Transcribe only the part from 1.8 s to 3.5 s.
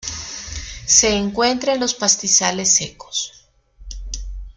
pastizales secos.